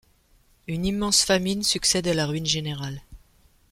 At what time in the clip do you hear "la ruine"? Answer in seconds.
2.15-2.47